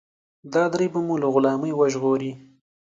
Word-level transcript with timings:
دا 0.53 0.63
درې 0.73 0.87
به 0.93 0.99
مو 1.05 1.15
له 1.21 1.27
غلامۍ 1.33 1.71
وژغوري. 1.75 2.31